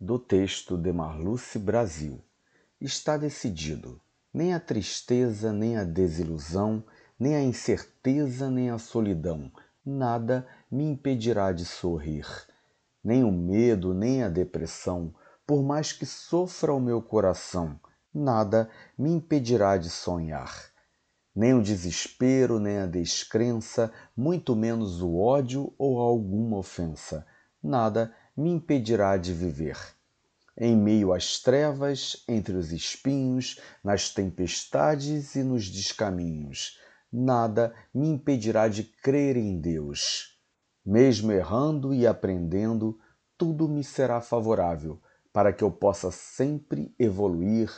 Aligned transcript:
do 0.00 0.16
texto 0.16 0.78
de 0.78 0.92
Marluce 0.92 1.58
Brasil. 1.58 2.22
Está 2.80 3.16
decidido. 3.16 4.00
Nem 4.32 4.54
a 4.54 4.60
tristeza, 4.60 5.52
nem 5.52 5.76
a 5.76 5.82
desilusão, 5.82 6.84
nem 7.18 7.34
a 7.34 7.42
incerteza, 7.42 8.48
nem 8.48 8.70
a 8.70 8.78
solidão, 8.78 9.50
nada 9.84 10.46
me 10.70 10.84
impedirá 10.84 11.50
de 11.50 11.64
sorrir. 11.64 12.26
Nem 13.02 13.24
o 13.24 13.32
medo, 13.32 13.92
nem 13.92 14.22
a 14.22 14.28
depressão, 14.28 15.12
por 15.44 15.64
mais 15.64 15.92
que 15.92 16.06
sofra 16.06 16.72
o 16.72 16.80
meu 16.80 17.02
coração, 17.02 17.80
nada 18.14 18.70
me 18.96 19.10
impedirá 19.10 19.76
de 19.76 19.90
sonhar. 19.90 20.70
Nem 21.34 21.54
o 21.54 21.62
desespero, 21.62 22.60
nem 22.60 22.78
a 22.78 22.86
descrença, 22.86 23.92
muito 24.16 24.54
menos 24.54 25.02
o 25.02 25.16
ódio 25.16 25.74
ou 25.76 25.98
alguma 25.98 26.58
ofensa, 26.58 27.26
nada 27.60 28.14
me 28.38 28.52
impedirá 28.52 29.16
de 29.16 29.34
viver. 29.34 29.76
Em 30.56 30.76
meio 30.76 31.12
às 31.12 31.40
trevas, 31.40 32.22
entre 32.28 32.54
os 32.54 32.70
espinhos, 32.70 33.60
nas 33.82 34.10
tempestades 34.10 35.34
e 35.34 35.42
nos 35.42 35.68
descaminhos, 35.68 36.78
nada 37.12 37.74
me 37.92 38.08
impedirá 38.08 38.68
de 38.68 38.84
crer 38.84 39.36
em 39.36 39.60
Deus. 39.60 40.38
Mesmo 40.86 41.32
errando 41.32 41.92
e 41.92 42.06
aprendendo, 42.06 42.96
tudo 43.36 43.68
me 43.68 43.82
será 43.82 44.20
favorável 44.20 45.02
para 45.32 45.52
que 45.52 45.64
eu 45.64 45.70
possa 45.72 46.12
sempre 46.12 46.94
evoluir, 46.96 47.72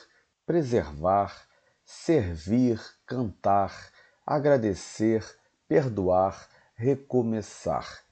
preservar, 0.44 1.48
servir, 1.86 2.78
cantar, 3.06 3.90
agradecer, 4.26 5.24
perdoar, 5.66 6.50
recomeçar 6.74 8.09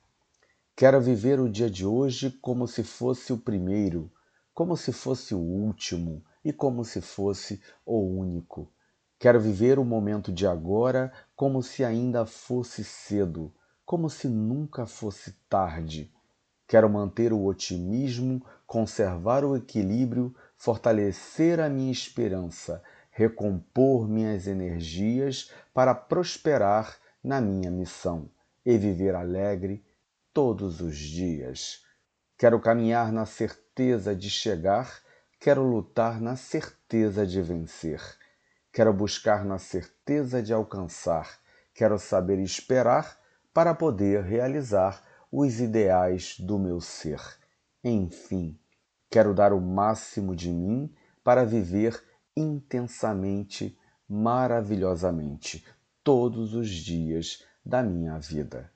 Quero 0.78 1.00
viver 1.00 1.40
o 1.40 1.48
dia 1.48 1.68
de 1.68 1.84
hoje 1.84 2.30
como 2.40 2.68
se 2.68 2.84
fosse 2.84 3.32
o 3.32 3.36
primeiro, 3.36 4.08
como 4.54 4.76
se 4.76 4.92
fosse 4.92 5.34
o 5.34 5.40
último 5.40 6.22
e 6.44 6.52
como 6.52 6.84
se 6.84 7.00
fosse 7.00 7.60
o 7.84 7.98
único. 7.98 8.70
Quero 9.18 9.40
viver 9.40 9.80
o 9.80 9.84
momento 9.84 10.30
de 10.30 10.46
agora 10.46 11.12
como 11.34 11.64
se 11.64 11.84
ainda 11.84 12.24
fosse 12.24 12.84
cedo, 12.84 13.52
como 13.84 14.08
se 14.08 14.28
nunca 14.28 14.86
fosse 14.86 15.32
tarde. 15.48 16.12
Quero 16.68 16.88
manter 16.88 17.32
o 17.32 17.44
otimismo, 17.44 18.40
conservar 18.64 19.44
o 19.44 19.56
equilíbrio, 19.56 20.32
fortalecer 20.56 21.58
a 21.58 21.68
minha 21.68 21.90
esperança, 21.90 22.80
recompor 23.10 24.06
minhas 24.06 24.46
energias 24.46 25.50
para 25.74 25.92
prosperar 25.92 26.98
na 27.20 27.40
minha 27.40 27.68
missão 27.68 28.30
e 28.64 28.78
viver 28.78 29.16
alegre 29.16 29.82
todos 30.38 30.80
os 30.80 30.96
dias. 30.96 31.82
Quero 32.38 32.60
caminhar 32.60 33.10
na 33.10 33.26
certeza 33.26 34.14
de 34.14 34.30
chegar, 34.30 34.88
quero 35.40 35.64
lutar 35.64 36.20
na 36.20 36.36
certeza 36.36 37.26
de 37.26 37.42
vencer. 37.42 38.00
Quero 38.72 38.92
buscar 38.92 39.44
na 39.44 39.58
certeza 39.58 40.40
de 40.40 40.52
alcançar, 40.52 41.40
quero 41.74 41.98
saber 41.98 42.38
esperar 42.38 43.18
para 43.52 43.74
poder 43.74 44.22
realizar 44.22 45.02
os 45.32 45.58
ideais 45.58 46.38
do 46.38 46.56
meu 46.56 46.80
ser. 46.80 47.20
Enfim, 47.82 48.56
quero 49.10 49.34
dar 49.34 49.52
o 49.52 49.60
máximo 49.60 50.36
de 50.36 50.52
mim 50.52 50.94
para 51.24 51.44
viver 51.44 52.00
intensamente, 52.36 53.76
maravilhosamente, 54.08 55.66
todos 56.04 56.54
os 56.54 56.70
dias 56.70 57.44
da 57.66 57.82
minha 57.82 58.20
vida. 58.20 58.70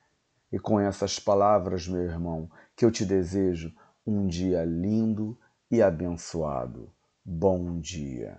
E 0.53 0.59
com 0.59 0.79
essas 0.79 1.17
palavras, 1.17 1.87
meu 1.87 2.03
irmão, 2.03 2.47
que 2.75 2.85
eu 2.85 2.91
te 2.91 3.03
desejo 3.03 3.73
um 4.05 4.27
dia 4.27 4.63
lindo 4.63 5.35
e 5.71 5.81
abençoado. 5.81 6.93
Bom 7.25 7.79
dia. 7.79 8.37